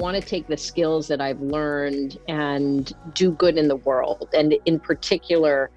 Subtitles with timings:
[0.00, 4.30] Want to take the skills that I've learned and do good in the world.
[4.32, 5.70] And in particular,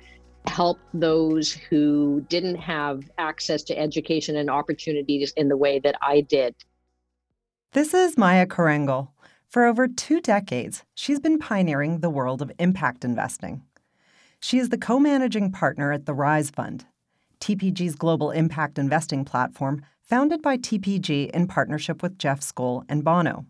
[0.47, 6.21] help those who didn't have access to education and opportunities in the way that I
[6.21, 6.55] did.
[7.73, 9.09] This is Maya Chorengel.
[9.49, 13.61] For over two decades, she's been pioneering the world of impact investing.
[14.39, 16.85] She is the co managing partner at the Rise Fund,
[17.41, 23.45] TPG's global impact investing platform founded by TPG in partnership with Jeff Skoll and Bono.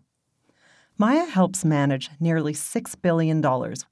[0.96, 3.42] Maya helps manage nearly $6 billion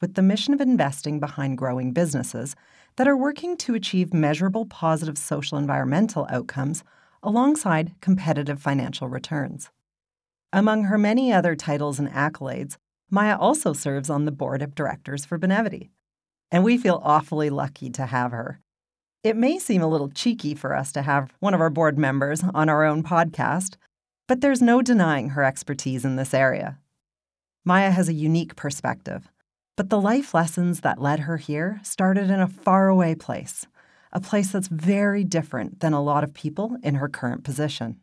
[0.01, 2.55] with the mission of investing behind growing businesses
[2.95, 6.84] that are working to achieve measurable positive social environmental outcomes
[7.20, 9.70] alongside competitive financial returns.
[10.52, 12.77] Among her many other titles and accolades,
[13.11, 15.91] Maya also serves on the board of directors for Benevity.
[16.53, 18.61] And we feel awfully lucky to have her.
[19.25, 22.45] It may seem a little cheeky for us to have one of our board members
[22.55, 23.75] on our own podcast,
[24.28, 26.78] but there's no denying her expertise in this area.
[27.64, 29.30] Maya has a unique perspective,
[29.77, 33.66] but the life lessons that led her here started in a faraway place,
[34.12, 38.00] a place that's very different than a lot of people in her current position.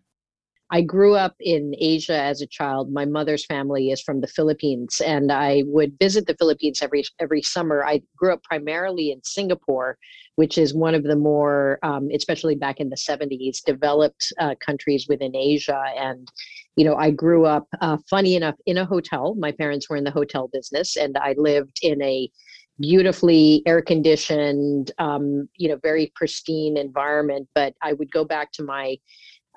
[0.72, 2.92] I grew up in Asia as a child.
[2.92, 7.42] My mother's family is from the Philippines, and I would visit the Philippines every every
[7.42, 7.84] summer.
[7.84, 9.98] I grew up primarily in Singapore,
[10.36, 15.08] which is one of the more, um, especially back in the '70s, developed uh, countries
[15.10, 15.84] within Asia.
[15.98, 16.32] And
[16.80, 19.36] you know, I grew up, uh, funny enough, in a hotel.
[19.36, 22.32] My parents were in the hotel business, and I lived in a
[22.80, 27.50] beautifully air conditioned, um, you know, very pristine environment.
[27.54, 28.96] But I would go back to my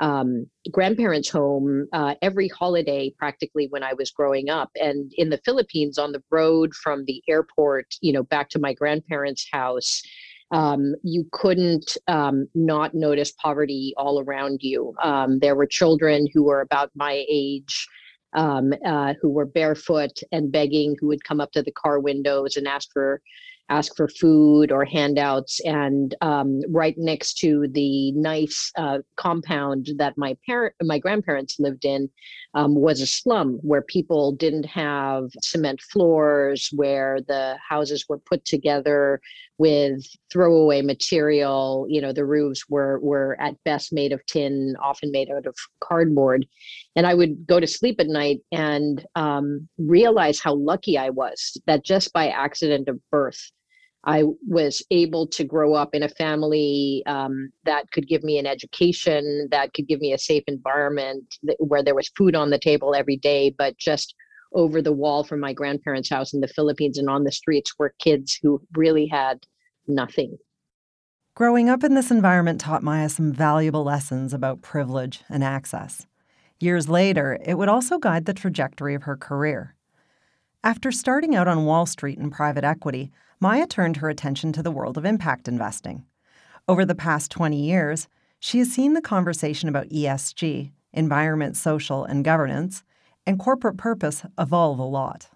[0.01, 4.71] um, grandparents' home uh, every holiday practically when I was growing up.
[4.75, 8.75] And in the Philippines, on the road from the airport, you know, back to my
[8.75, 10.03] grandparents' house,
[10.53, 14.95] um, you couldn't um, not notice poverty all around you.
[15.03, 17.87] Um, there were children who were about my age.
[18.35, 22.57] Um, uh, who were barefoot and begging, who would come up to the car windows
[22.57, 23.21] and ask for
[23.69, 25.61] ask for food or handouts.
[25.65, 31.85] And um, right next to the nice uh, compound that my parent, my grandparents lived
[31.85, 32.11] in,
[32.55, 38.45] um, was a slum where people didn't have cement floors, where the houses were put
[38.45, 39.21] together
[39.59, 41.87] with throwaway material.
[41.89, 45.57] You know, the roofs were were at best made of tin, often made out of
[45.81, 46.47] cardboard.
[46.95, 51.57] And I would go to sleep at night and um, realize how lucky I was
[51.67, 53.51] that just by accident of birth,
[54.05, 58.47] I was able to grow up in a family um, that could give me an
[58.47, 62.95] education, that could give me a safe environment where there was food on the table
[62.95, 64.15] every day, but just
[64.55, 67.95] over the wall from my grandparents' house in the Philippines and on the streets were
[67.99, 69.47] kids who really had
[69.87, 70.37] nothing.
[71.35, 76.07] Growing up in this environment taught Maya some valuable lessons about privilege and access.
[76.61, 79.75] Years later, it would also guide the trajectory of her career.
[80.63, 83.11] After starting out on Wall Street in private equity,
[83.43, 86.05] Maya turned her attention to the world of impact investing.
[86.69, 88.07] Over the past 20 years,
[88.39, 92.85] she has seen the conversation about ESG, environment, social, and governance,
[93.27, 95.29] and corporate purpose evolve a lot.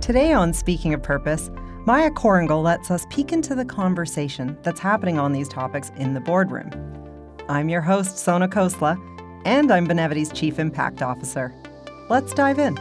[0.00, 1.48] Today on Speaking of Purpose,
[1.86, 6.20] Maya Chorengel lets us peek into the conversation that's happening on these topics in the
[6.20, 6.72] boardroom.
[7.48, 9.00] I'm your host, Sona Khosla,
[9.44, 11.54] and I'm Benevity's Chief Impact Officer.
[12.10, 12.76] Let's dive in.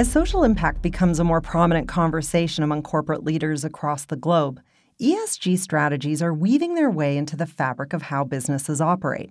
[0.00, 4.58] As social impact becomes a more prominent conversation among corporate leaders across the globe,
[4.98, 9.30] ESG strategies are weaving their way into the fabric of how businesses operate.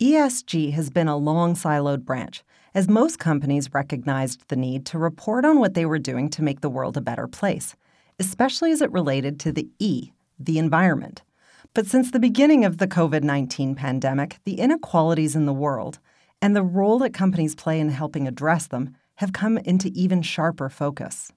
[0.00, 5.44] ESG has been a long siloed branch, as most companies recognized the need to report
[5.44, 7.74] on what they were doing to make the world a better place,
[8.20, 11.24] especially as it related to the E, the environment.
[11.74, 15.98] But since the beginning of the COVID 19 pandemic, the inequalities in the world
[16.40, 20.70] and the role that companies play in helping address them have come into even sharper
[20.70, 21.30] focus.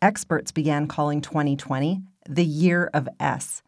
[0.00, 3.62] Experts began calling 2020 the year of S.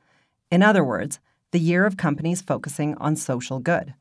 [0.50, 1.20] In other words,
[1.50, 3.92] the year of companies focusing on social good.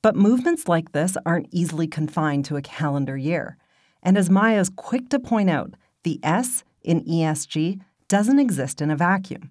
[0.00, 3.58] But movements like this aren't easily confined to a calendar year.
[4.02, 8.90] And as Maya is quick to point out, the S in ESG doesn't exist in
[8.90, 9.50] a vacuum.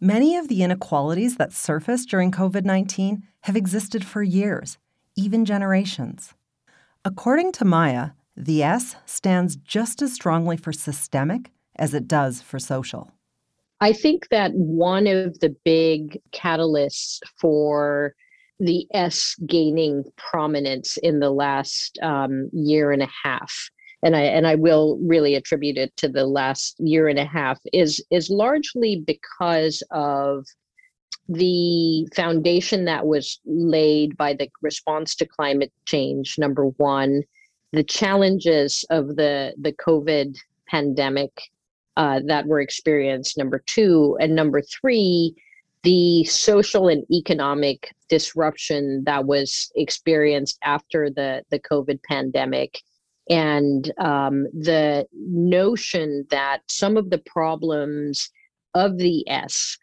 [0.00, 4.78] Many of the inequalities that surfaced during COVID 19 have existed for years,
[5.14, 6.34] even generations.
[7.04, 12.58] According to Maya, the S stands just as strongly for systemic as it does for
[12.58, 13.10] social.
[13.80, 18.14] I think that one of the big catalysts for
[18.60, 23.52] the S gaining prominence in the last um, year and a half,
[24.04, 27.58] and I and I will really attribute it to the last year and a half,
[27.72, 30.46] is is largely because of
[31.28, 36.36] the foundation that was laid by the response to climate change.
[36.38, 37.22] Number one,
[37.72, 40.36] the challenges of the the COVID
[40.68, 41.50] pandemic
[41.96, 43.36] uh, that were experienced.
[43.36, 45.34] Number two, and number three
[45.82, 52.80] the social and economic disruption that was experienced after the, the COVID pandemic
[53.28, 58.30] and um, the notion that some of the problems
[58.74, 59.78] of the S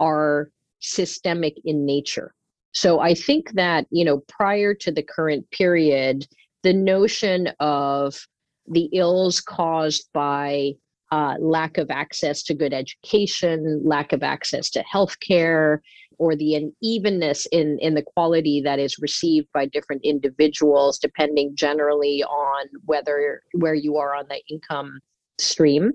[0.00, 0.50] are
[0.80, 2.34] systemic in nature.
[2.72, 6.26] So I think that, you know, prior to the current period,
[6.64, 8.26] the notion of
[8.66, 10.72] the ills caused by
[11.12, 15.78] uh, lack of access to good education, lack of access to healthcare,
[16.18, 22.24] or the unevenness in, in the quality that is received by different individuals, depending generally
[22.24, 24.98] on whether where you are on the income
[25.38, 25.92] stream.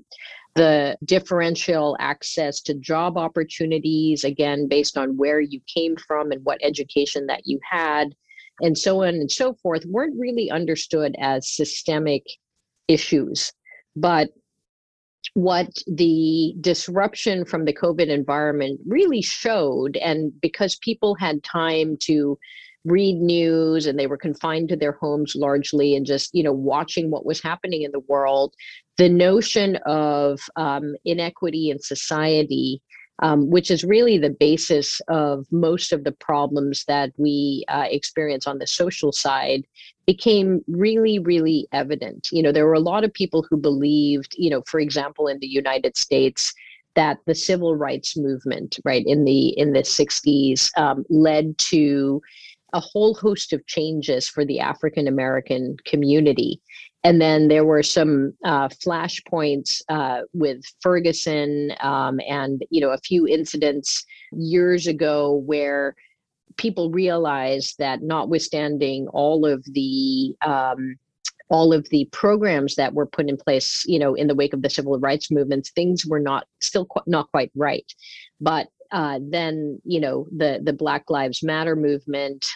[0.55, 6.59] The differential access to job opportunities, again, based on where you came from and what
[6.61, 8.13] education that you had,
[8.61, 12.23] and so on and so forth, weren't really understood as systemic
[12.87, 13.51] issues.
[13.95, 14.29] But
[15.33, 19.97] what the disruption from the COVID environment really showed.
[19.97, 22.37] And because people had time to
[22.85, 27.11] read news and they were confined to their homes largely and just, you know, watching
[27.11, 28.53] what was happening in the world,
[28.97, 32.81] the notion of um, inequity in society
[33.21, 38.47] um, which is really the basis of most of the problems that we uh, experience
[38.47, 39.65] on the social side,
[40.05, 42.29] became really, really evident.
[42.31, 45.39] You know, there were a lot of people who believed, you know, for example, in
[45.39, 46.53] the United States,
[46.95, 52.21] that the civil rights movement, right, in the in the 60s, um, led to
[52.73, 56.61] a whole host of changes for the African American community
[57.03, 62.97] and then there were some uh, flashpoints uh, with Ferguson um, and you know a
[62.97, 65.95] few incidents years ago where
[66.57, 70.95] people realized that notwithstanding all of the um,
[71.49, 74.61] all of the programs that were put in place you know in the wake of
[74.61, 77.93] the civil rights movements things were not still qu- not quite right.
[78.41, 82.47] But uh, then you know the the black lives matter movement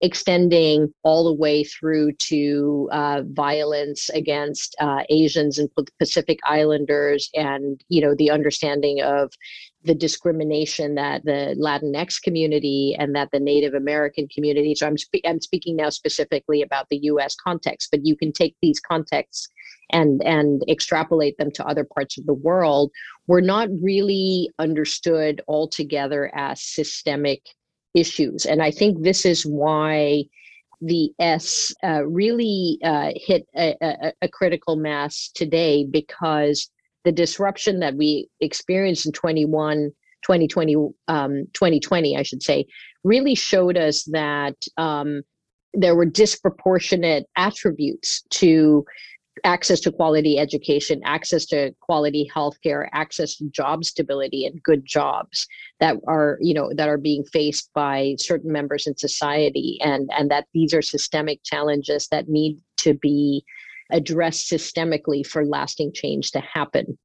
[0.00, 5.68] extending all the way through to uh, violence against uh, Asians and
[5.98, 9.32] Pacific Islanders, and you know the understanding of
[9.84, 14.74] the discrimination that the Latinx community and that the Native American community.
[14.74, 17.34] So I'm spe- I'm speaking now specifically about the U.S.
[17.34, 19.48] context, but you can take these contexts
[19.90, 22.92] and and extrapolate them to other parts of the world.
[23.26, 27.42] Were not really understood altogether as systemic
[27.94, 28.46] issues.
[28.46, 30.24] And I think this is why
[30.80, 36.70] the S uh, really uh, hit a, a, a, critical mass today because
[37.04, 39.90] the disruption that we experienced in 21,
[40.22, 40.76] 2020,
[41.08, 42.66] um, 2020, I should say,
[43.02, 45.22] really showed us that um,
[45.74, 48.84] there were disproportionate attributes to
[49.44, 55.46] access to quality education, access to quality healthcare, access to job stability and good jobs
[55.80, 60.30] that are, you know, that are being faced by certain members in society and and
[60.30, 63.44] that these are systemic challenges that need to be
[63.90, 66.98] addressed systemically for lasting change to happen.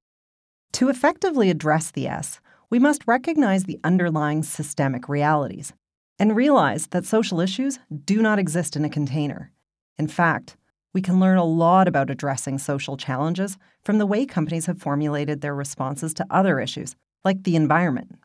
[0.73, 5.73] To effectively address the S, we must recognize the underlying systemic realities
[6.19, 9.51] and realize that social issues do not exist in a container.
[9.97, 10.57] In fact,
[10.93, 15.41] we can learn a lot about addressing social challenges from the way companies have formulated
[15.41, 16.95] their responses to other issues,
[17.25, 18.15] like the environment.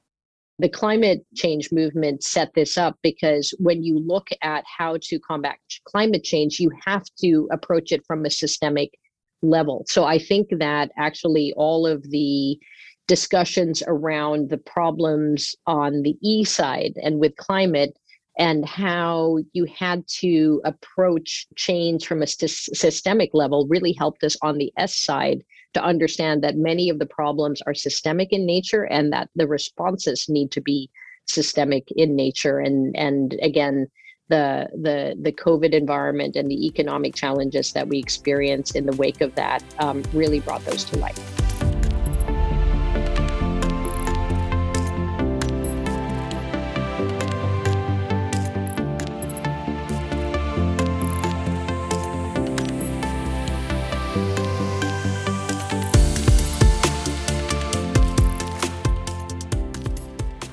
[0.60, 5.56] The climate change movement set this up because when you look at how to combat
[5.84, 8.90] climate change, you have to approach it from a systemic
[9.40, 9.84] level.
[9.88, 12.58] So I think that actually all of the
[13.06, 17.96] discussions around the problems on the E side and with climate
[18.38, 24.36] and how you had to approach change from a st- systemic level really helped us
[24.42, 25.42] on the S side
[25.74, 30.28] to understand that many of the problems are systemic in nature and that the responses
[30.28, 30.88] need to be
[31.26, 32.58] systemic in nature.
[32.58, 33.88] And and again
[34.28, 39.20] the the the covid environment and the economic challenges that we experienced in the wake
[39.20, 41.18] of that um, really brought those to light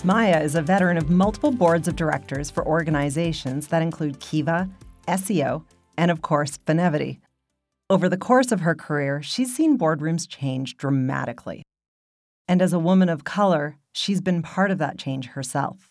[0.05, 4.69] Maya is a veteran of multiple boards of directors for organizations that include Kiva,
[5.07, 5.63] SEO,
[5.97, 7.17] and of course, Benevity.
[7.89, 11.63] Over the course of her career, she's seen boardrooms change dramatically.
[12.47, 15.89] And as a woman of color, she's been part of that change herself.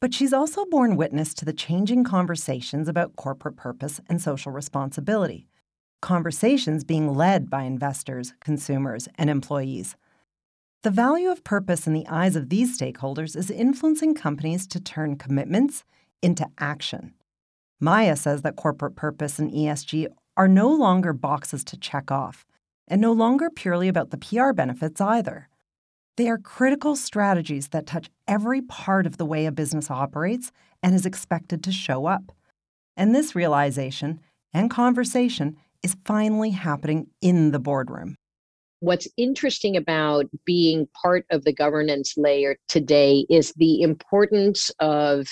[0.00, 5.48] But she's also borne witness to the changing conversations about corporate purpose and social responsibility,
[6.00, 9.96] conversations being led by investors, consumers, and employees.
[10.84, 15.16] The value of purpose in the eyes of these stakeholders is influencing companies to turn
[15.16, 15.82] commitments
[16.22, 17.14] into action.
[17.80, 20.06] Maya says that corporate purpose and ESG
[20.36, 22.46] are no longer boxes to check off,
[22.86, 25.48] and no longer purely about the PR benefits either.
[26.16, 30.94] They are critical strategies that touch every part of the way a business operates and
[30.94, 32.30] is expected to show up.
[32.96, 34.20] And this realization
[34.52, 38.14] and conversation is finally happening in the boardroom.
[38.80, 45.26] What's interesting about being part of the governance layer today is the importance of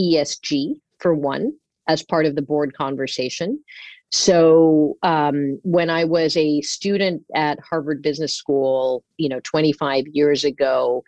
[0.00, 1.52] ESG, for one,
[1.88, 3.62] as part of the board conversation.
[4.12, 10.44] So um, when I was a student at Harvard Business School, you know, 25 years
[10.44, 11.02] ago,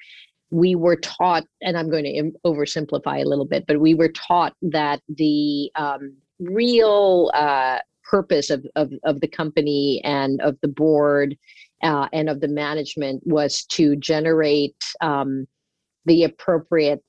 [0.50, 4.54] we were taught, and I'm going to oversimplify a little bit, but we were taught
[4.62, 11.36] that the um, real uh, purpose of, of, of the company and of the board
[11.82, 15.46] uh, and of the management was to generate um,
[16.06, 17.02] the appropriate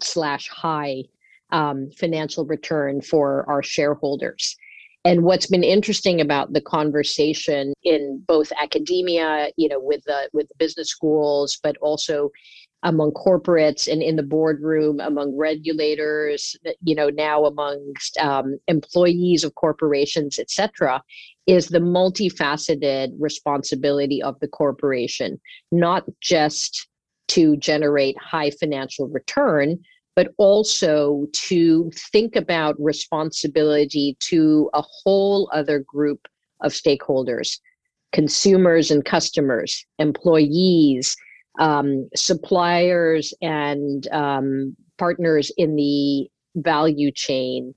[0.00, 1.04] slash high
[1.50, 4.56] um, financial return for our shareholders.
[5.06, 10.48] And what's been interesting about the conversation in both academia, you know, with the with
[10.48, 12.30] the business schools, but also
[12.84, 19.54] among corporates and in the boardroom among regulators you know now amongst um, employees of
[19.54, 21.02] corporations et cetera
[21.46, 25.40] is the multifaceted responsibility of the corporation
[25.72, 26.86] not just
[27.26, 29.78] to generate high financial return
[30.14, 36.28] but also to think about responsibility to a whole other group
[36.60, 37.58] of stakeholders
[38.12, 41.16] consumers and customers employees
[41.58, 47.74] um, suppliers and um, partners in the value chain,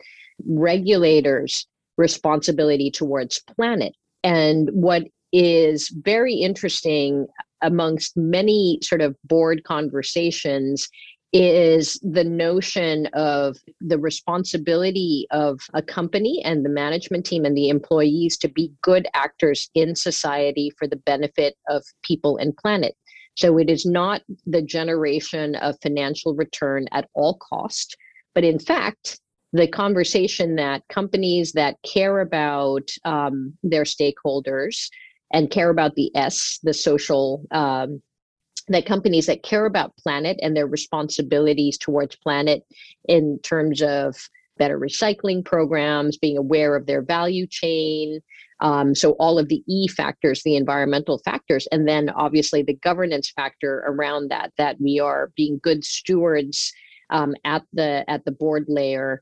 [0.48, 1.68] regulators'
[1.98, 3.94] responsibility towards planet.
[4.24, 5.04] And what
[5.34, 7.28] is very interesting
[7.62, 10.88] amongst many sort of board conversations
[11.34, 17.70] is the notion of the responsibility of a company and the management team and the
[17.70, 22.96] employees to be good actors in society for the benefit of people and planet.
[23.38, 27.96] So it is not the generation of financial return at all cost,
[28.34, 29.20] but in fact,
[29.53, 34.89] the conversation that companies that care about um, their stakeholders
[35.32, 38.01] and care about the S, the social, um,
[38.70, 42.63] that companies that care about planet and their responsibilities towards planet
[43.08, 44.15] in terms of
[44.58, 48.22] better recycling programs, being aware of their value chain,
[48.60, 53.30] um, so all of the E factors, the environmental factors, and then obviously the governance
[53.30, 56.74] factor around that, that we are being good stewards
[57.10, 59.22] um, at the at the board layer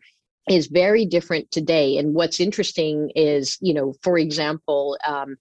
[0.49, 1.97] is very different today.
[1.97, 5.37] And what's interesting is, you know, for example, um,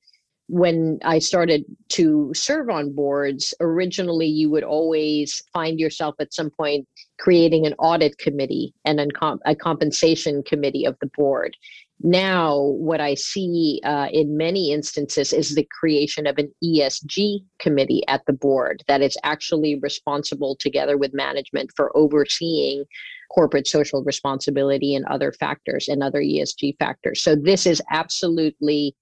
[0.49, 6.51] when I started to serve on boards, originally you would always find yourself at some
[6.51, 6.87] point
[7.19, 11.57] creating an audit committee and a compensation committee of the board.
[12.01, 18.03] Now what i see uh, in many instances is the creation of an esg committee
[18.09, 22.85] at the board that is actually responsible together with management for overseeing
[23.33, 27.23] corporate social responsibility and other factors and other esg factors.
[27.23, 28.95] So this is absolutely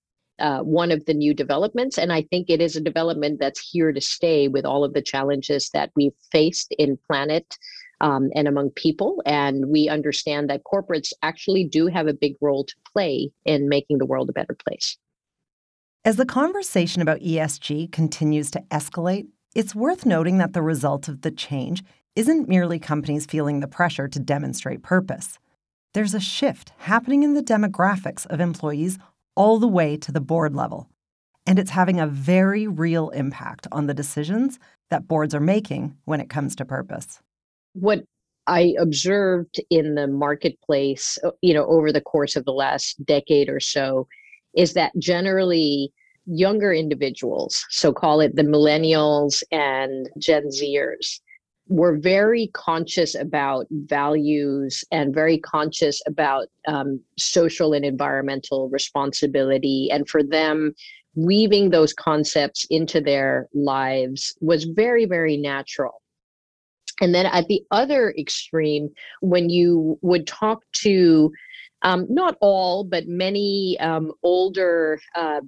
[0.42, 3.92] uh, one of the new developments and i think it is a development that's here
[3.92, 7.56] to stay with all of the challenges that we've faced in planet
[8.02, 9.22] um, and among people.
[9.25, 13.99] And we understand that corporates actually do have a big role to play in making
[13.99, 14.99] the world a better place.
[16.04, 21.22] As the conversation about ESG continues to escalate, it's worth noting that the result of
[21.22, 21.84] the change
[22.16, 25.38] isn't merely companies feeling the pressure to demonstrate purpose.
[25.94, 28.99] There's a shift happening in the demographics of employees
[29.34, 30.88] all the way to the board level.
[31.46, 34.58] And it's having a very real impact on the decisions
[34.90, 37.20] that boards are making when it comes to purpose
[37.74, 38.04] what
[38.46, 43.48] I observed in the marketplace, uh, you know, over the course of the last decade
[43.48, 44.08] or so,
[44.54, 45.92] is that generally
[46.26, 51.20] younger individuals, so call it the millennials and Gen Zers,
[51.80, 59.90] were very conscious about values and very conscious about um, social and environmental responsibility.
[59.90, 60.74] And for them,
[61.14, 66.02] weaving those concepts into their lives was very, very natural
[67.02, 71.32] And then at the other extreme, when you would talk to
[71.82, 75.40] um, not all, but many um, older uh,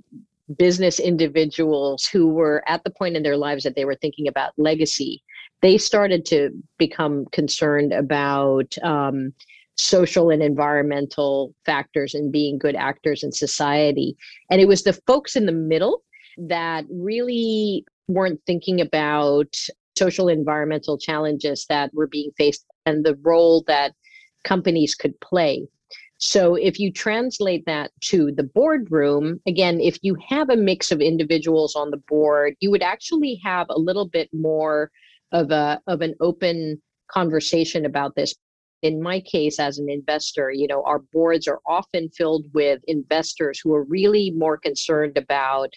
[0.58, 4.52] business individuals who were at the point in their lives that they were thinking about
[4.56, 5.22] legacy,
[5.64, 9.32] they started to become concerned about um,
[9.78, 14.14] social and environmental factors and being good actors in society.
[14.50, 16.02] And it was the folks in the middle
[16.36, 19.56] that really weren't thinking about
[19.96, 23.94] social environmental challenges that were being faced and the role that
[24.42, 25.66] companies could play.
[26.18, 31.00] So, if you translate that to the boardroom, again, if you have a mix of
[31.00, 34.90] individuals on the board, you would actually have a little bit more
[35.34, 38.34] of a of an open conversation about this.
[38.80, 43.60] In my case, as an investor, you know, our boards are often filled with investors
[43.62, 45.70] who are really more concerned about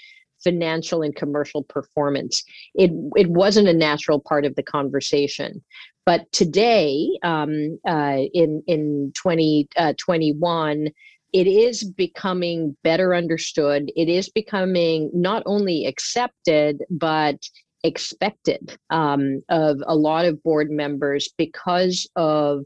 [0.43, 2.43] financial and commercial performance.
[2.75, 5.63] It it wasn't a natural part of the conversation.
[6.05, 10.89] But today, um, uh, in in 2021, uh,
[11.33, 13.91] it is becoming better understood.
[13.95, 17.37] It is becoming not only accepted, but
[17.84, 22.65] expected um, of a lot of board members because of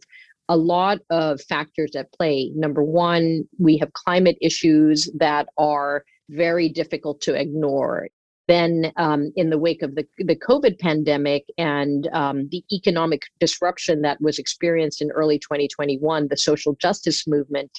[0.50, 2.52] a lot of factors at play.
[2.56, 8.10] Number one, we have climate issues that are very difficult to ignore.
[8.52, 14.02] Then, um, in the wake of the, the COVID pandemic and um, the economic disruption
[14.02, 17.72] that was experienced in early 2021, the social justice movement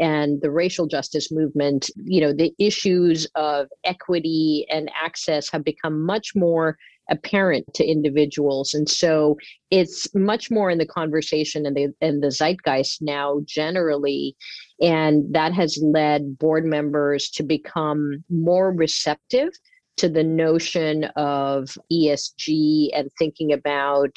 [0.00, 6.02] and the racial justice movement, you know, the issues of equity and access have become
[6.02, 6.76] much more
[7.08, 8.74] apparent to individuals.
[8.74, 9.38] And so
[9.70, 14.34] it's much more in the conversation and the and the zeitgeist now generally.
[14.80, 19.50] And that has led board members to become more receptive
[19.96, 24.16] to the notion of ESG and thinking about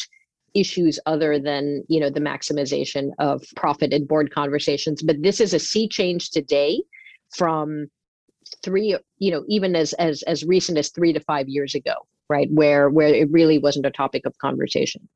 [0.55, 5.01] issues other than you know the maximization of profit in board conversations.
[5.01, 6.81] But this is a sea change today
[7.35, 7.87] from
[8.63, 11.93] three you know even as as as recent as 3 to 5 years ago
[12.29, 12.49] right?
[12.51, 15.09] Where where it really wasn't a topic of conversation.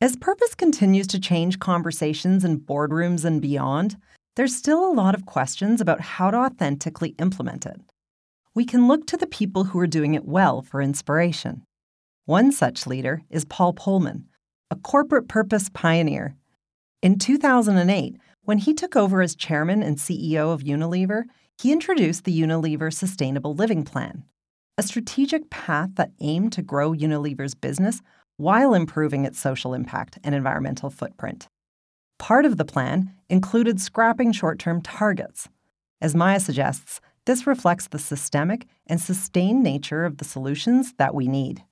[0.00, 3.96] As purpose continues to change conversations in boardrooms and beyond
[4.36, 7.80] there's still a lot of questions about how to authentically implement it
[8.54, 11.62] we can look to the people who are doing it well for inspiration
[12.26, 14.24] one such leader is paul Polman,
[14.70, 16.34] a corporate purpose pioneer
[17.02, 21.24] in 2008 when he took over as chairman and ceo of unilever
[21.58, 24.24] he introduced the unilever sustainable living plan
[24.76, 28.02] a strategic path that aimed to grow Unilever's business
[28.36, 31.46] while improving its social impact and environmental footprint.
[32.18, 35.48] Part of the plan included scrapping short term targets.
[36.00, 41.28] As Maya suggests, this reflects the systemic and sustained nature of the solutions that we
[41.28, 41.62] need.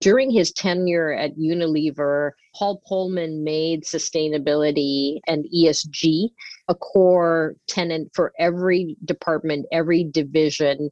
[0.00, 6.30] During his tenure at Unilever, Paul Polman made sustainability and ESG
[6.68, 10.90] a core tenant for every department, every division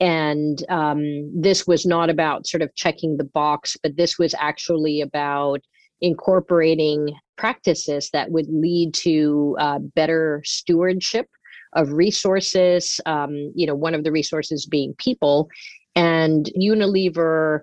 [0.00, 5.00] and um, this was not about sort of checking the box but this was actually
[5.00, 5.60] about
[6.00, 11.28] incorporating practices that would lead to uh, better stewardship
[11.74, 15.48] of resources um, you know one of the resources being people.
[15.96, 17.60] And unilever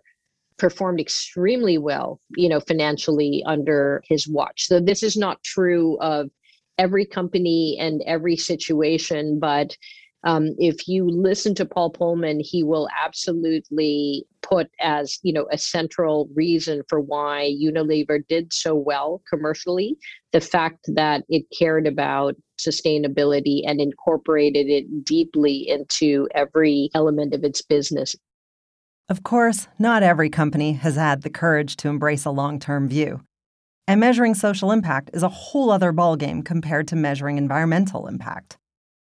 [0.57, 4.67] performed extremely well you know financially under his watch.
[4.67, 6.29] So this is not true of
[6.77, 9.75] every company and every situation but
[10.23, 15.57] um, if you listen to Paul Polman, he will absolutely put as you know a
[15.57, 19.97] central reason for why Unilever did so well commercially
[20.31, 27.43] the fact that it cared about sustainability and incorporated it deeply into every element of
[27.43, 28.15] its business.
[29.09, 33.21] Of course, not every company has had the courage to embrace a long-term view.
[33.87, 38.57] And measuring social impact is a whole other ballgame compared to measuring environmental impact.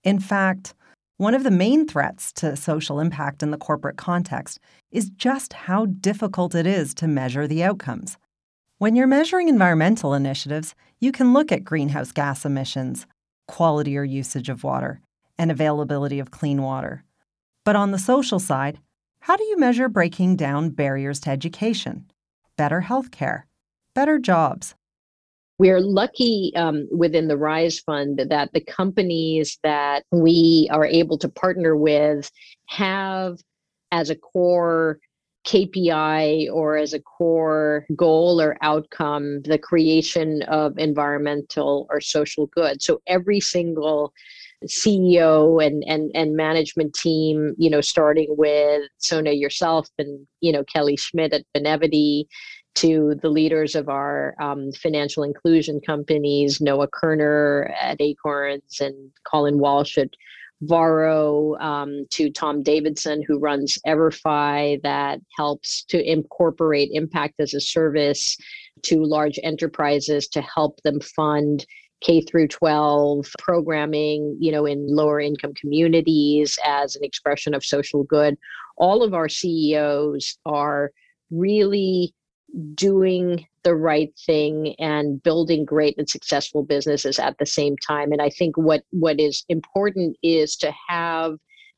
[0.04, 0.74] In fact,
[1.18, 4.58] one of the main threats to social impact in the corporate context
[4.92, 8.18] is just how difficult it is to measure the outcomes.
[8.80, 13.06] When you're measuring environmental initiatives, you can look at greenhouse gas emissions,
[13.52, 15.02] quality or usage of water,
[15.38, 17.04] and availability of clean water.
[17.66, 18.80] But on the social side,
[19.20, 22.10] how do you measure breaking down barriers to education,
[22.56, 23.44] better healthcare,
[23.94, 24.74] better jobs,
[25.62, 31.30] we're lucky um, within the Rise Fund that the companies that we are able to
[31.30, 32.32] partner with
[32.66, 33.38] have
[33.92, 34.98] as a core
[35.46, 42.82] KPI or as a core goal or outcome the creation of environmental or social good.
[42.82, 44.14] So every single
[44.68, 50.64] CEO and and and management team, you know, starting with Sonia yourself and you know
[50.64, 52.26] Kelly Schmidt at Benevity,
[52.76, 59.60] to the leaders of our um, financial inclusion companies, Noah Kerner at Acorns and Colin
[59.60, 60.10] Walsh at
[60.62, 67.60] Varo, um, to Tom Davidson, who runs EverFi, that helps to incorporate impact as a
[67.62, 68.38] service
[68.84, 71.66] to large enterprises to help them fund
[72.02, 78.04] K through 12 programming, you know, in lower income communities as an expression of social
[78.04, 78.38] good.
[78.78, 80.92] All of our CEOs are
[81.30, 82.14] really
[82.74, 88.12] doing the right thing and building great and successful businesses at the same time.
[88.12, 91.38] And i think what what is important is to have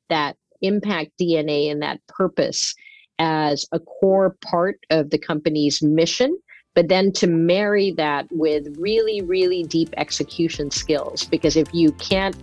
[0.10, 2.74] that impact dna and that purpose
[3.20, 6.38] as a core part of the company's mission
[6.76, 11.26] but then to marry that with really really deep execution skills.
[11.26, 12.36] Because if you can't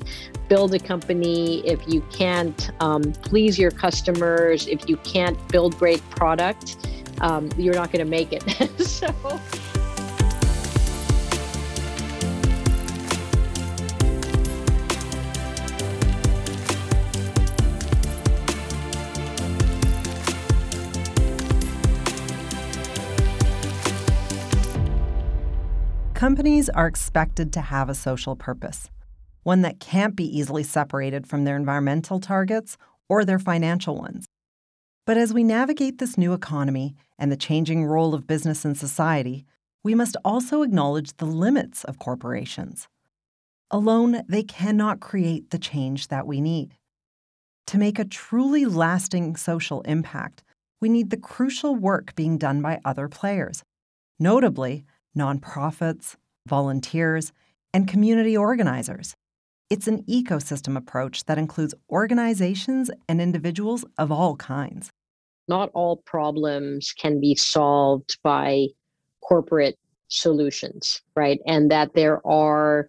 [0.49, 6.03] build a company if you can't um, please your customers if you can't build great
[6.11, 6.77] product
[7.21, 8.43] um, you're not going to make it.
[8.87, 9.15] so.
[26.21, 28.91] Companies are expected to have a social purpose,
[29.43, 32.77] one that can't be easily separated from their environmental targets
[33.09, 34.27] or their financial ones.
[35.11, 39.45] But as we navigate this new economy and the changing role of business in society,
[39.83, 42.87] we must also acknowledge the limits of corporations.
[43.73, 46.77] Alone, they cannot create the change that we need.
[47.67, 50.45] To make a truly lasting social impact,
[50.81, 53.65] we need the crucial work being done by other players,
[54.21, 54.85] notably
[55.19, 56.15] nonprofits,
[56.47, 57.33] volunteers,
[57.75, 59.17] and community organizers.
[59.71, 64.93] It's an ecosystem approach that includes organizations and individuals of all kinds
[65.49, 68.67] not all problems can be solved by
[69.23, 71.41] corporate solutions, right?
[71.47, 72.89] And that there are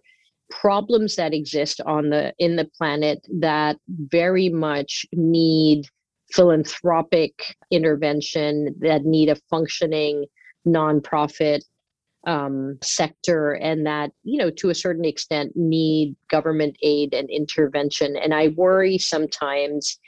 [0.50, 5.86] problems that exist on the in the planet that very much need
[6.30, 10.26] philanthropic intervention that need a functioning
[10.66, 11.62] nonprofit
[12.26, 18.16] um, sector and that you know to a certain extent need government aid and intervention
[18.16, 19.98] and i worry sometimes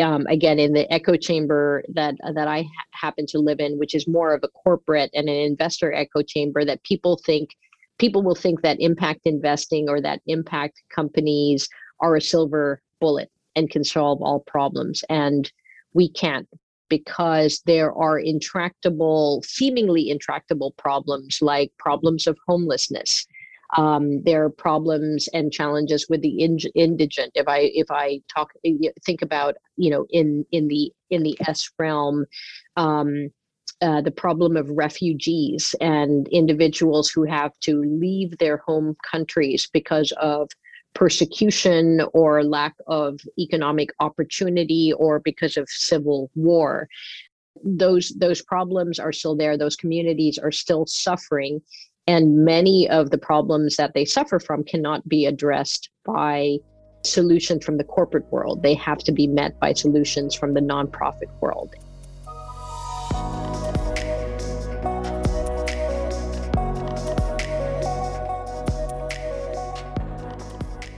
[0.00, 3.94] um, again in the echo chamber that that I ha- happen to live in, which
[3.94, 7.50] is more of a corporate and an investor echo chamber, that people think
[7.98, 11.68] people will think that impact investing or that impact companies
[12.00, 15.52] are a silver bullet and can solve all problems, and
[15.92, 16.48] we can't
[16.88, 23.26] because there are intractable, seemingly intractable problems like problems of homelessness,
[23.76, 27.32] um, there are problems and challenges with the in- indigent.
[27.34, 28.52] If I if I talk
[29.04, 32.26] think about you know in in the in the S realm.
[32.76, 33.30] Um,
[33.82, 40.12] uh, the problem of refugees and individuals who have to leave their home countries because
[40.20, 40.50] of
[40.94, 46.88] persecution or lack of economic opportunity or because of civil war
[47.64, 51.60] those those problems are still there those communities are still suffering
[52.06, 56.58] and many of the problems that they suffer from cannot be addressed by
[57.04, 58.62] solutions from the corporate world.
[58.62, 61.74] They have to be met by solutions from the nonprofit world.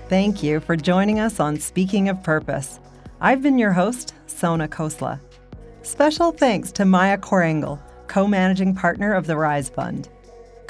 [0.09, 2.81] Thank you for joining us on Speaking of Purpose.
[3.21, 5.19] I've been your host, Sona Khosla.
[5.83, 10.11] Special thanks to Maya Chorengel, co managing partner of the Rise Fund.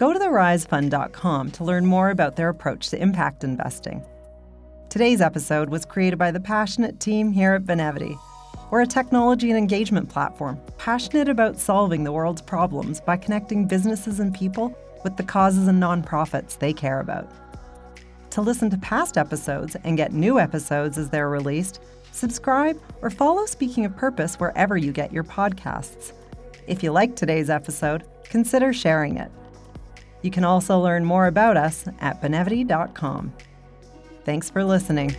[0.03, 4.05] Go to therisefund.com to learn more about their approach to impact investing.
[4.91, 8.19] Today's episode was created by the passionate team here at Benevity.
[8.73, 14.19] We're a technology and engagement platform passionate about solving the world's problems by connecting businesses
[14.19, 17.31] and people with the causes and nonprofits they care about.
[18.31, 23.47] To listen to past episodes and get new episodes as they're released, subscribe or follow
[23.47, 26.11] Speaking of Purpose wherever you get your podcasts.
[26.67, 29.31] If you liked today's episode, consider sharing it.
[30.23, 33.33] You can also learn more about us at benevity.com.
[34.25, 35.17] Thanks for listening.